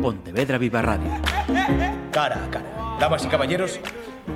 [0.00, 1.10] Pontevedra Viva Radio.
[2.10, 2.96] Cara a cara.
[2.98, 3.80] Damas y caballeros,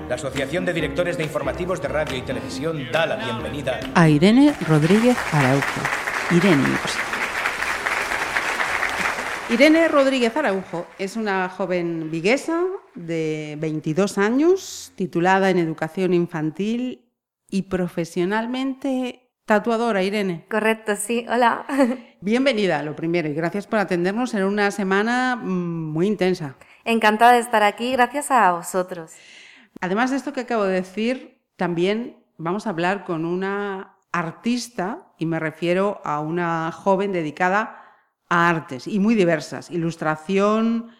[0.08, 4.54] la Asociación de Directores de Informativos de Radio y Televisión da la bienvenida a Irene
[4.68, 5.80] Rodríguez Araujo.
[6.30, 6.68] Irene.
[9.50, 12.62] Irene Rodríguez Araujo es una joven viguesa
[12.94, 17.04] de 22 años, titulada en Educación Infantil
[17.50, 20.46] y profesionalmente tatuadora, Irene.
[20.50, 21.26] Correcto, sí.
[21.28, 21.66] Hola.
[22.20, 26.56] Bienvenida, lo primero, y gracias por atendernos en una semana mm, muy intensa.
[26.84, 29.12] Encantada de estar aquí, gracias a vosotros.
[29.80, 35.26] Además de esto que acabo de decir, también vamos a hablar con una artista, y
[35.26, 37.80] me refiero a una joven dedicada
[38.28, 40.90] a artes y muy diversas, ilustración,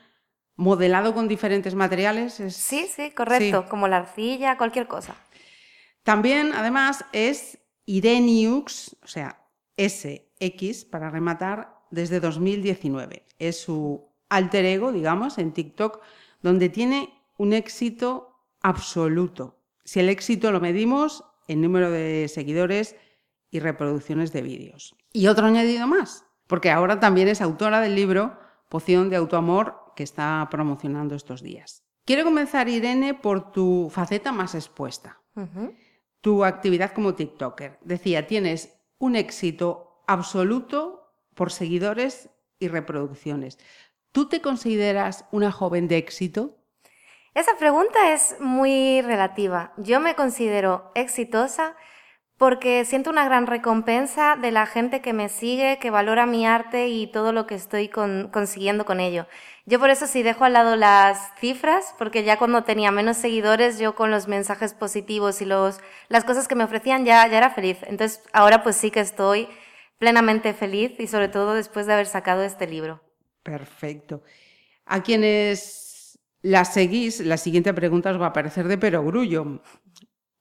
[0.57, 2.35] modelado con diferentes materiales.
[2.35, 5.15] Sí, sí, correcto, como la arcilla, cualquier cosa.
[6.03, 13.25] También, además, es Ireniux, o sea, SX para rematar, desde 2019.
[13.39, 16.01] Es su alter ego, digamos, en TikTok,
[16.43, 19.59] donde tiene un éxito absoluto.
[19.85, 22.97] Si el éxito lo medimos en número de seguidores
[23.51, 24.97] y reproducciones de vídeos.
[25.13, 28.39] Y otro añadido más, porque ahora también es autora del libro
[28.69, 31.85] Poción de Autoamor que está promocionando estos días.
[32.05, 35.21] Quiero comenzar, Irene, por tu faceta más expuesta,
[36.25, 37.79] tu actividad como TikToker.
[37.83, 43.59] Decía, tienes un éxito absoluto por seguidores y reproducciones.
[44.11, 46.57] ¿Tú te consideras una joven de éxito?
[47.35, 49.75] Esa pregunta es muy relativa.
[49.77, 51.77] Yo me considero exitosa
[52.39, 56.89] porque siento una gran recompensa de la gente que me sigue, que valora mi arte
[56.89, 59.27] y todo lo que estoy consiguiendo con ello.
[59.67, 63.79] Yo por eso sí dejo al lado las cifras, porque ya cuando tenía menos seguidores,
[63.79, 67.51] yo con los mensajes positivos y los, las cosas que me ofrecían ya, ya era
[67.51, 67.79] feliz.
[67.83, 69.49] Entonces ahora pues sí que estoy
[69.99, 73.01] plenamente feliz y sobre todo después de haber sacado este libro.
[73.43, 74.23] Perfecto.
[74.85, 79.63] A quienes la seguís, la siguiente pregunta os va a parecer de perogrullo,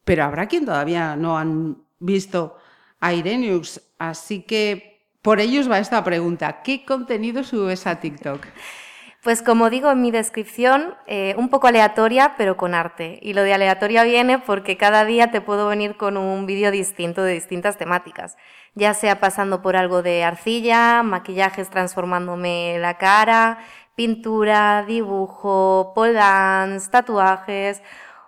[0.03, 2.57] pero habrá quien todavía no han visto
[2.99, 3.81] a Irenius.
[3.99, 6.61] Así que por ellos va esta pregunta.
[6.61, 8.45] ¿Qué contenido subes a TikTok?
[9.23, 13.19] Pues como digo en mi descripción, eh, un poco aleatoria, pero con arte.
[13.21, 17.23] Y lo de aleatoria viene porque cada día te puedo venir con un vídeo distinto
[17.23, 18.35] de distintas temáticas.
[18.75, 23.59] Ya sea pasando por algo de arcilla, maquillajes transformándome la cara,
[23.95, 27.81] pintura, dibujo, pole dance, tatuajes,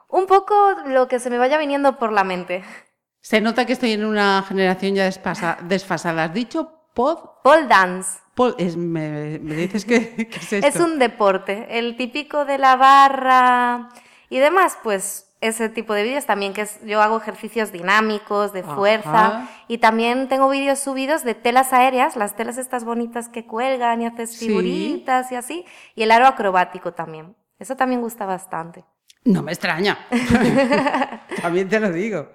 [0.07, 0.55] un poco
[0.85, 2.63] lo que se me vaya viniendo por la mente.
[3.19, 6.23] Se nota que estoy en una generación ya desfasada.
[6.23, 7.19] ¿Has dicho pod?
[7.43, 8.19] Pole dance.
[8.77, 10.67] me, dices que, es esto?
[10.67, 11.67] Es un deporte.
[11.77, 13.89] El típico de la barra
[14.29, 18.63] y demás, pues ese tipo de vídeos también, que es, yo hago ejercicios dinámicos, de
[18.63, 24.01] fuerza, y también tengo vídeos subidos de telas aéreas, las telas estas bonitas que cuelgan
[24.01, 27.35] y haces figuritas y así, y el aro acrobático también.
[27.59, 28.85] Eso también gusta bastante.
[29.25, 29.97] No me extraña.
[31.41, 32.29] también te lo digo.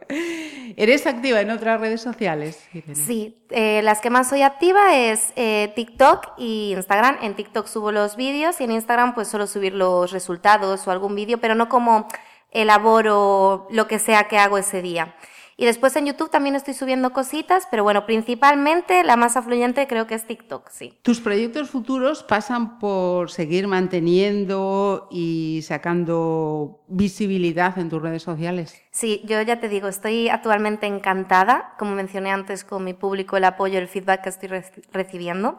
[0.76, 2.68] ¿Eres activa en otras redes sociales?
[2.94, 7.18] Sí, eh, las que más soy activa es eh, TikTok y Instagram.
[7.22, 11.14] En TikTok subo los vídeos y en Instagram pues suelo subir los resultados o algún
[11.14, 12.08] vídeo, pero no como
[12.50, 15.14] elaboro lo que sea que hago ese día.
[15.60, 20.06] Y después en YouTube también estoy subiendo cositas, pero bueno, principalmente la más afluyente creo
[20.06, 20.98] que es TikTok, sí.
[21.02, 28.74] ¿Tus proyectos futuros pasan por seguir manteniendo y sacando visibilidad en tus redes sociales?
[28.90, 33.44] Sí, yo ya te digo, estoy actualmente encantada, como mencioné antes, con mi público, el
[33.44, 34.48] apoyo, el feedback que estoy
[34.92, 35.58] recibiendo.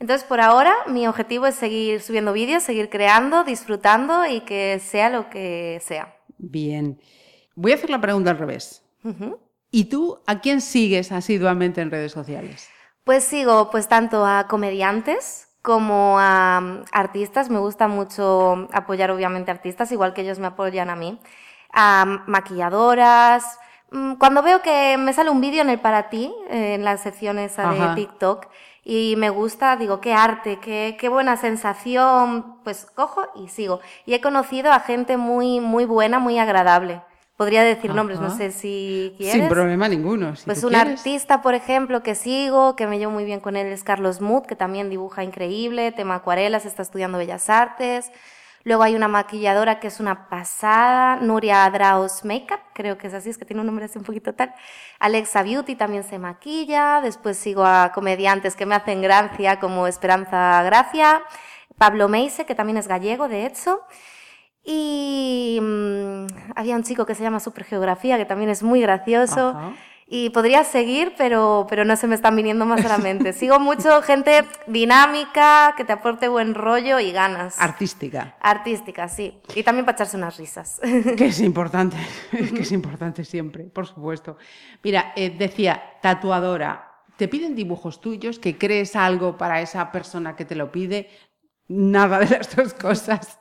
[0.00, 5.08] Entonces, por ahora, mi objetivo es seguir subiendo vídeos, seguir creando, disfrutando y que sea
[5.08, 6.14] lo que sea.
[6.36, 7.00] Bien.
[7.54, 8.84] Voy a hacer la pregunta al revés.
[9.70, 12.68] ¿Y tú a quién sigues asiduamente en redes sociales?
[13.04, 17.50] Pues sigo pues tanto a comediantes como a mm, artistas.
[17.50, 21.18] Me gusta mucho apoyar obviamente artistas, igual que ellos me apoyan a mí.
[21.72, 23.58] A maquilladoras.
[23.90, 27.56] Mm, cuando veo que me sale un vídeo en el para ti, en las secciones
[27.56, 28.46] de TikTok,
[28.82, 33.80] y me gusta, digo, qué arte, qué, qué buena sensación, pues cojo y sigo.
[34.06, 37.02] Y he conocido a gente muy, muy buena, muy agradable.
[37.40, 39.40] Podría decir nombres, no sé si quieres.
[39.40, 40.34] Sin problema ninguno.
[40.44, 43.82] pues un artista, por ejemplo, que sigo, que me llevo muy bien con él, es
[43.82, 48.12] Carlos Mood, que también dibuja increíble, tema acuarelas, está estudiando Bellas Artes.
[48.62, 53.30] Luego hay una maquilladora que es una pasada, Nuria Adraos Makeup, creo que es así,
[53.30, 54.52] es que tiene un nombre así un poquito tal.
[54.98, 57.00] Alexa Beauty también se maquilla.
[57.00, 61.22] Después sigo a comediantes que me hacen gracia, como Esperanza Gracia.
[61.78, 63.80] Pablo Meise, que también es gallego, de hecho.
[64.70, 69.74] Y mm, había un chico que se llama Supergeografía, que también es muy gracioso.
[70.06, 73.32] Y podría seguir, pero, pero no se me están viniendo más a la mente.
[73.40, 77.60] Sigo mucho gente dinámica, que te aporte buen rollo y ganas.
[77.60, 78.36] Artística.
[78.40, 79.40] Artística, sí.
[79.54, 80.80] Y también para echarse unas risas.
[81.16, 81.96] Que es importante,
[82.30, 84.36] que es importante siempre, por supuesto.
[84.82, 90.44] Mira, eh, decía, tatuadora, te piden dibujos tuyos, que crees algo para esa persona que
[90.44, 91.08] te lo pide,
[91.70, 93.38] nada de las dos cosas.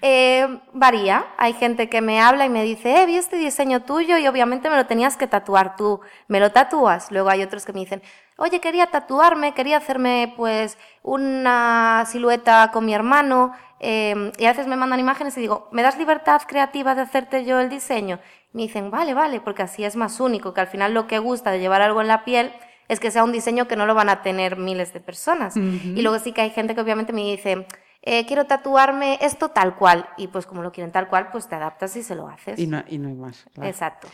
[0.00, 1.26] Eh, varía.
[1.36, 4.70] Hay gente que me habla y me dice, eh, vi este diseño tuyo y obviamente
[4.70, 6.00] me lo tenías que tatuar tú.
[6.28, 7.10] ¿Me lo tatúas?
[7.10, 8.00] Luego hay otros que me dicen,
[8.36, 13.52] oye, quería tatuarme, quería hacerme pues una silueta con mi hermano.
[13.80, 17.44] Eh, y a veces me mandan imágenes y digo, ¿me das libertad creativa de hacerte
[17.44, 18.20] yo el diseño?
[18.52, 21.50] Me dicen, vale, vale, porque así es más único, que al final lo que gusta
[21.50, 22.52] de llevar algo en la piel
[22.88, 25.56] es que sea un diseño que no lo van a tener miles de personas.
[25.56, 27.66] Y luego sí que hay gente que obviamente me dice,
[28.02, 30.08] eh, quiero tatuarme esto tal cual.
[30.16, 32.58] Y pues como lo quieren tal cual, pues te adaptas y se lo haces.
[32.58, 33.46] Y no, y no hay más.
[33.62, 34.08] Exacto.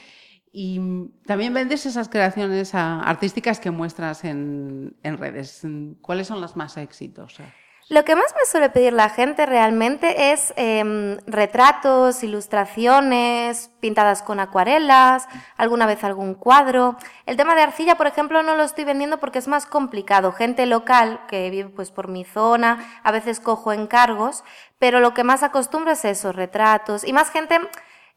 [0.52, 0.80] Y
[1.26, 5.62] también vendes esas creaciones artísticas que muestras en, en redes.
[6.00, 7.46] ¿Cuáles son las más exitosas?
[7.90, 14.40] Lo que más me suele pedir la gente realmente es em, retratos, ilustraciones, pintadas con
[14.40, 15.26] acuarelas,
[15.56, 16.98] alguna vez algún cuadro.
[17.24, 20.32] El tema de arcilla, por ejemplo, no lo estoy vendiendo porque es más complicado.
[20.32, 24.44] Gente local que vive pues por mi zona, a veces cojo encargos,
[24.78, 27.58] pero lo que más acostumbro es eso, retratos y más gente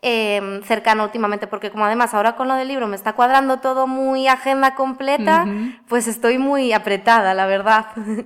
[0.02, 3.88] eh, cercana últimamente, porque como además ahora con lo del libro me está cuadrando todo
[3.88, 5.46] muy agenda completa,
[5.88, 7.86] pues estoy muy apretada, la verdad.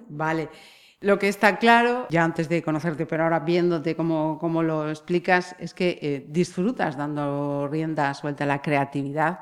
[0.10, 0.50] Vale.
[1.06, 5.56] Lo que está claro, ya antes de conocerte, pero ahora viéndote cómo, cómo lo explicas,
[5.60, 9.42] es que eh, disfrutas dando rienda suelta a la creatividad,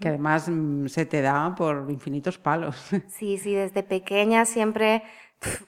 [0.00, 2.76] que además mm, se te da por infinitos palos.
[3.08, 5.02] Sí, sí, desde pequeña siempre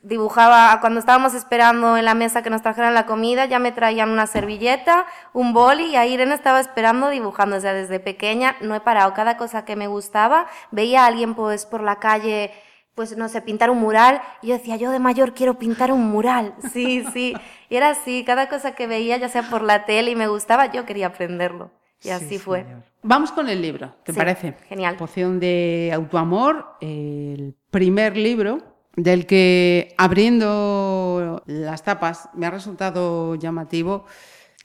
[0.03, 4.09] dibujaba, cuando estábamos esperando en la mesa que nos trajeran la comida, ya me traían
[4.09, 5.05] una servilleta,
[5.35, 7.57] un boli y ahí Irene estaba esperando dibujando.
[7.57, 9.13] O sea, desde pequeña no he parado.
[9.13, 12.53] Cada cosa que me gustaba, veía a alguien pues por la calle
[12.97, 14.21] pues no sé, pintar un mural.
[14.43, 16.55] Y yo decía, yo de mayor quiero pintar un mural.
[16.73, 17.35] Sí, sí.
[17.69, 20.73] Y era así, cada cosa que veía, ya sea por la tele y me gustaba,
[20.73, 21.71] yo quería aprenderlo.
[22.03, 22.67] Y así fue.
[23.03, 24.55] Vamos con el libro, ¿te parece?
[24.69, 24.97] Genial.
[24.97, 28.59] Poción de autoamor, el primer libro
[28.97, 34.07] del que abriendo las tapas me ha resultado llamativo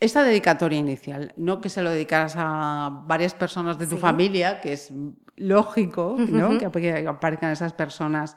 [0.01, 4.73] esta dedicatoria inicial, no que se lo dedicaras a varias personas de tu familia, que
[4.73, 4.91] es
[5.35, 6.57] lógico ¿no?
[6.57, 6.65] que
[7.07, 8.35] aparezcan esas personas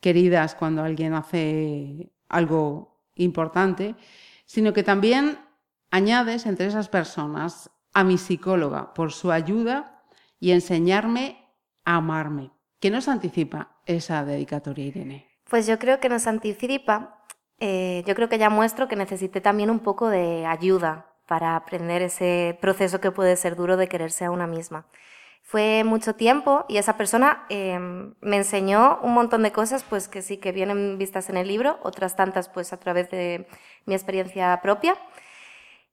[0.00, 3.94] queridas cuando alguien hace algo importante,
[4.46, 5.38] sino que también
[5.90, 10.02] añades entre esas personas a mi psicóloga por su ayuda
[10.40, 11.36] y enseñarme
[11.84, 12.50] a amarme.
[12.80, 15.28] ¿Qué nos anticipa esa dedicatoria, Irene?
[15.50, 17.13] Pues yo creo que nos anticipa
[17.66, 22.02] eh, yo creo que ya muestro que necesité también un poco de ayuda para aprender
[22.02, 24.84] ese proceso que puede ser duro de quererse a una misma.
[25.42, 30.20] Fue mucho tiempo y esa persona em, me enseñó un montón de cosas pues que
[30.20, 33.46] sí que vienen vistas en el libro, otras tantas pues a través de
[33.86, 34.94] mi experiencia propia.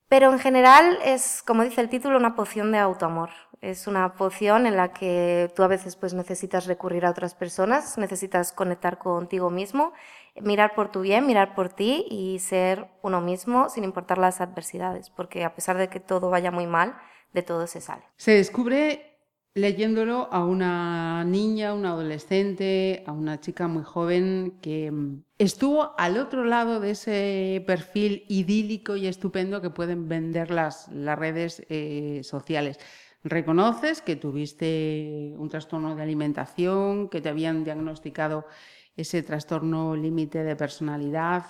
[0.10, 3.30] Pero en general es, como dice el título, una poción de autoamor.
[3.62, 7.98] Es una poción en la que tú a veces pues necesitas recurrir a otras personas,
[7.98, 9.94] necesitas conectar contigo mismo
[10.40, 15.10] mirar por tu bien, mirar por ti y ser uno mismo sin importar las adversidades,
[15.10, 16.96] porque a pesar de que todo vaya muy mal,
[17.34, 18.04] de todo se sale.
[18.18, 19.12] Se descubre
[19.54, 26.18] leyéndolo a una niña, una adolescente, a una chica muy joven que mm, estuvo al
[26.18, 32.22] otro lado de ese perfil idílico y estupendo que pueden vender las, las redes eh,
[32.24, 32.80] sociales.
[33.24, 38.46] Reconoces que tuviste un trastorno de alimentación, que te habían diagnosticado
[38.96, 41.46] ese trastorno límite de personalidad.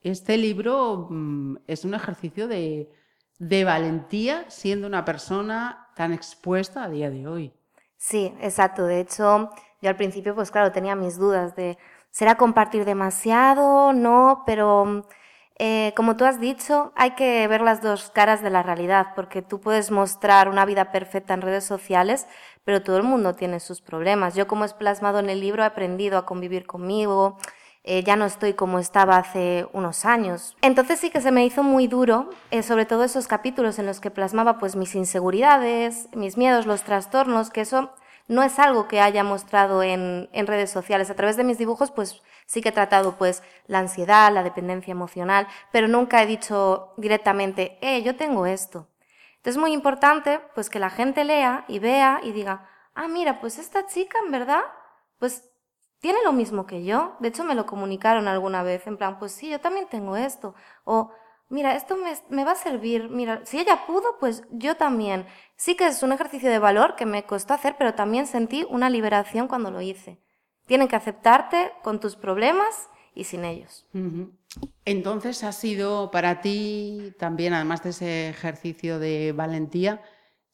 [0.00, 2.90] Este libro mm, es un ejercicio de,
[3.64, 7.52] valentía siendo una persona tan expuesta a día de hoy.
[7.96, 8.86] Sí, exacto.
[8.86, 9.50] De hecho,
[9.80, 11.78] yo al principio, pues claro, tenía mis dudas de,
[12.10, 13.92] ¿será compartir demasiado?
[13.92, 15.06] No, pero
[15.58, 19.42] eh, como tú has dicho, hay que ver las dos caras de la realidad, porque
[19.42, 22.28] tú puedes mostrar una vida perfecta en redes sociales,
[22.64, 24.36] pero todo el mundo tiene sus problemas.
[24.36, 27.38] Yo como es plasmado en el libro he aprendido a convivir conmigo,
[27.82, 30.56] eh, ya no estoy como estaba hace unos años.
[30.62, 33.98] Entonces sí que se me hizo muy duro, eh, sobre todo esos capítulos en los
[33.98, 37.90] que plasmaba pues mis inseguridades, mis miedos, los trastornos, que eso
[38.28, 41.10] no es algo que haya mostrado en, en redes sociales.
[41.10, 44.90] A través de mis dibujos pues sí que he tratado pues la ansiedad, la dependencia
[44.90, 48.88] emocional, pero nunca he dicho directamente, eh, yo tengo esto.
[49.36, 53.40] Entonces es muy importante pues que la gente lea y vea y diga, ah, mira,
[53.40, 54.62] pues esta chica en verdad,
[55.18, 55.50] pues
[56.00, 57.16] tiene lo mismo que yo.
[57.20, 60.54] De hecho me lo comunicaron alguna vez, en plan, pues sí, yo también tengo esto.
[60.84, 61.12] O,
[61.50, 65.26] mira, esto me, me, va a servir, mira, si ella pudo, pues yo también.
[65.56, 68.88] Sí que es un ejercicio de valor que me costó hacer, pero también sentí una
[68.88, 70.18] liberación cuando lo hice.
[70.68, 73.88] Tienen que aceptarte con tus problemas y sin ellos.
[74.84, 80.02] Entonces ha sido para ti también, además de ese ejercicio de valentía,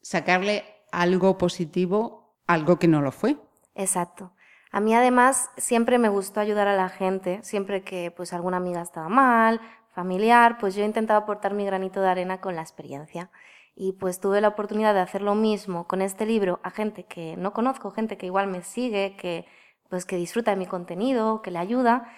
[0.00, 3.36] sacarle algo positivo, algo que no lo fue.
[3.74, 4.32] Exacto.
[4.70, 8.82] A mí además siempre me gustó ayudar a la gente, siempre que pues alguna amiga
[8.82, 13.30] estaba mal, familiar, pues yo intentaba aportar mi granito de arena con la experiencia.
[13.76, 17.36] Y pues tuve la oportunidad de hacer lo mismo con este libro a gente que
[17.36, 19.46] no conozco, gente que igual me sigue, que
[19.88, 22.10] pues que disfruta de mi contenido, que le ayuda,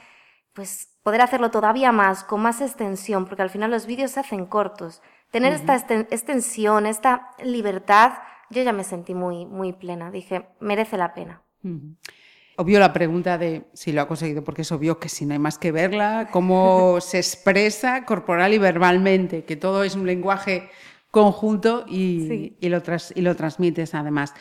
[0.52, 4.46] pues poder hacerlo todavía más, con más extensión, porque al final los vídeos se hacen
[4.46, 5.02] cortos.
[5.30, 8.14] Tener esta extensión, esta libertad,
[8.50, 10.10] yo ya me sentí muy, muy plena.
[10.10, 11.42] Dije, merece la pena.
[12.56, 15.38] Obvio la pregunta de si lo ha conseguido, porque es obvio que si no hay
[15.38, 20.70] más que verla, cómo se expresa corporal y verbalmente, que todo es un lenguaje
[21.10, 22.82] conjunto y, y, lo,
[23.14, 24.32] y lo transmites además.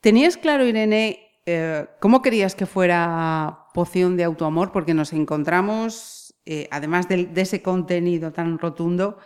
[0.00, 4.72] ¿Tenías claro, Irene, eh, ¿cómo querías que fuera poción de autoamor?
[4.72, 9.18] Porque nos encontramos, eh, además de, ese contenido tan rotundo,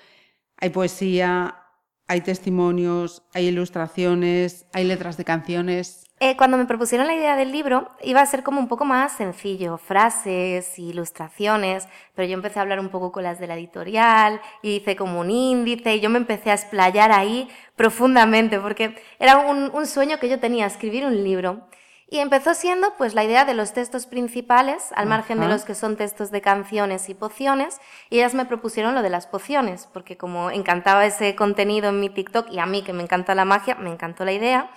[0.57, 1.63] hay poesía,
[2.09, 6.05] hay testimonios, hay ilustraciones, hay letras de canciones.
[6.21, 9.13] Eh, cuando me propusieron la idea del libro, iba a ser como un poco más
[9.13, 14.41] sencillo, frases, ilustraciones, pero yo empecé a hablar un poco con las de la editorial
[14.61, 19.39] y hice como un índice y yo me empecé a explayar ahí profundamente porque era
[19.39, 21.69] un, un sueño que yo tenía, escribir un libro.
[22.11, 25.75] Y empezó siendo pues la idea de los textos principales, al margen de los que
[25.75, 30.17] son textos de canciones y pociones, y ellas me propusieron lo de las pociones, porque
[30.17, 33.75] como encantaba ese contenido en mi TikTok y a mí que me encanta la magia,
[33.75, 34.71] me encantó la idea,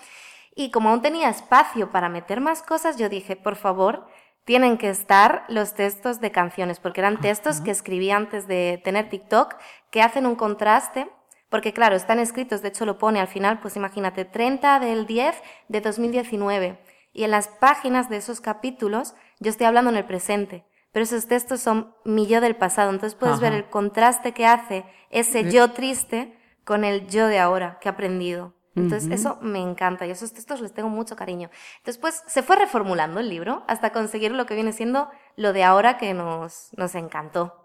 [0.56, 4.08] y como aún tenía espacio para meter más cosas, yo dije, por favor,
[4.44, 9.08] tienen que estar los textos de canciones, porque eran textos que escribí antes de tener
[9.08, 9.56] TikTok,
[9.90, 11.08] que hacen un contraste
[11.52, 15.36] porque claro, están escritos, de hecho lo pone al final, pues imagínate, 30 del 10
[15.68, 16.80] de 2019.
[17.14, 21.28] Y en las páginas de esos capítulos yo estoy hablando en el presente, pero esos
[21.28, 22.90] textos son mi yo del pasado.
[22.90, 27.80] Entonces puedes ver el contraste que hace ese yo triste con el yo de ahora
[27.80, 28.54] que he aprendido.
[28.74, 31.50] Entonces eso me encanta y esos textos les tengo mucho cariño.
[31.80, 35.66] Entonces pues se fue reformulando el libro hasta conseguir lo que viene siendo lo de
[35.66, 37.61] ahora que nos, nos encantó.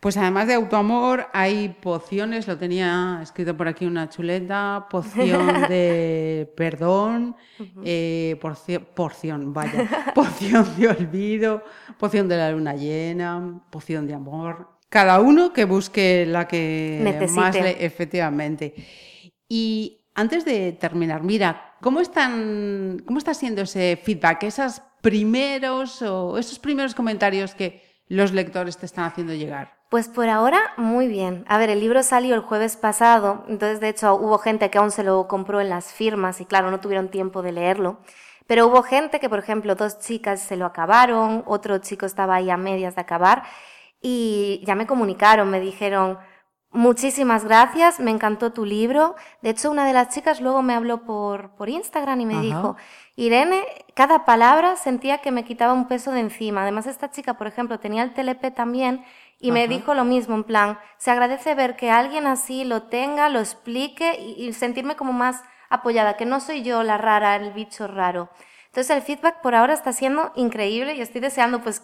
[0.00, 6.52] Pues además de autoamor, hay pociones, lo tenía escrito por aquí una chuleta, poción de
[6.56, 7.36] perdón,
[7.82, 8.38] eh,
[8.94, 11.64] porción, vaya, poción de olvido,
[11.98, 14.78] poción de la luna llena, poción de amor.
[14.88, 18.74] Cada uno que busque la que más le, efectivamente.
[19.48, 26.38] Y antes de terminar, mira, ¿cómo están, cómo está siendo ese feedback, esos primeros o
[26.38, 29.74] esos primeros comentarios que los lectores te están haciendo llegar?
[29.88, 31.44] Pues por ahora, muy bien.
[31.48, 34.90] A ver, el libro salió el jueves pasado, entonces de hecho hubo gente que aún
[34.90, 38.00] se lo compró en las firmas y claro, no tuvieron tiempo de leerlo.
[38.48, 42.50] Pero hubo gente que, por ejemplo, dos chicas se lo acabaron, otro chico estaba ahí
[42.50, 43.44] a medias de acabar
[44.00, 46.18] y ya me comunicaron, me dijeron,
[46.76, 49.16] muchísimas gracias, me encantó tu libro.
[49.42, 52.76] De hecho, una de las chicas luego me habló por, por Instagram y me dijo,
[53.16, 53.64] Irene,
[53.94, 56.62] cada palabra sentía que me quitaba un peso de encima.
[56.62, 59.04] Además, esta chica, por ejemplo, tenía el TLP también
[59.38, 63.28] y me dijo lo mismo, en plan, se agradece ver que alguien así lo tenga,
[63.28, 67.86] lo explique y, sentirme como más apoyada, que no soy yo la rara, el bicho
[67.86, 68.30] raro.
[68.66, 71.82] Entonces el feedback por ahora está siendo increíble y estoy deseando pues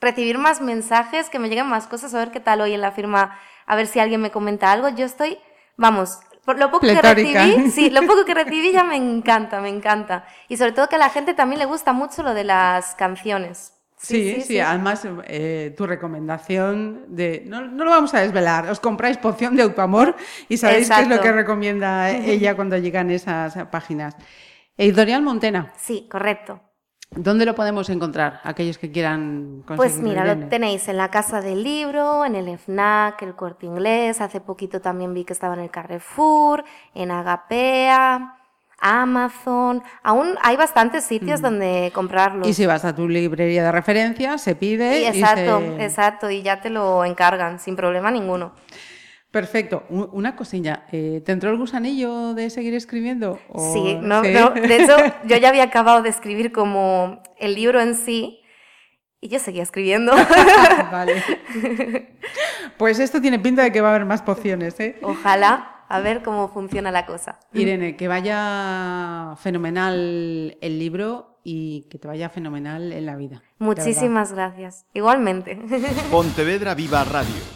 [0.00, 2.92] recibir más mensajes, que me lleguen más cosas, a ver qué tal hoy en la
[2.92, 4.88] firma, a ver si alguien me comenta algo.
[4.88, 5.38] Yo estoy,
[5.76, 9.68] vamos, por lo poco que recibí, sí, lo poco que recibí ya me encanta, me
[9.68, 10.24] encanta.
[10.48, 13.72] Y sobre todo que a la gente también le gusta mucho lo de las canciones.
[13.98, 19.16] Sí, sí, además eh, tu recomendación de, no, no, lo vamos a desvelar, os compráis
[19.16, 20.14] poción de autoamor
[20.48, 24.14] y sabéis qué es lo que recomienda ella cuando llegan esas páginas.
[24.76, 25.72] Editorial Montena.
[25.78, 26.60] Sí, correcto.
[27.10, 29.76] ¿Dónde lo podemos encontrar, aquellos que quieran conseguirlo?
[29.76, 34.20] Pues mira, lo tenéis en la Casa del Libro, en el FNAC, el Corte Inglés,
[34.20, 38.36] hace poquito también vi que estaba en el Carrefour, en Agapea,
[38.78, 42.46] Amazon, aún hay bastantes sitios donde comprarlo.
[42.46, 45.08] Y si vas a tu librería de referencia, se pide.
[45.08, 48.52] exacto, exacto, y ya te lo encargan sin problema ninguno.
[49.36, 49.84] Perfecto.
[49.90, 53.38] Una cosilla, eh, ¿te entró el gusanillo de seguir escribiendo?
[53.74, 57.96] Sí, no, no, de hecho yo ya había acabado de escribir como el libro en
[57.96, 58.40] sí
[59.20, 60.12] y yo seguía escribiendo.
[60.90, 61.22] vale.
[62.78, 64.98] Pues esto tiene pinta de que va a haber más pociones, ¿eh?
[65.02, 67.38] Ojalá a ver cómo funciona la cosa.
[67.52, 73.42] Irene, que vaya fenomenal el libro y que te vaya fenomenal en la vida.
[73.58, 74.84] Muchísimas gracias.
[74.92, 75.58] Igualmente.
[76.10, 77.55] Pontevedra Viva Radio